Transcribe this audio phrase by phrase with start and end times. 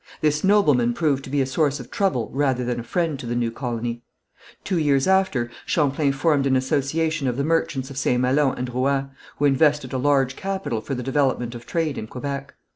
[0.19, 3.35] This nobleman proved to be a source of trouble rather than a friend to the
[3.35, 4.01] new colony.
[4.63, 8.19] Two years after, Champlain formed an association of the merchants of St.
[8.19, 12.55] Malo and Rouen, who invested a large capital for the development of trade in Quebec.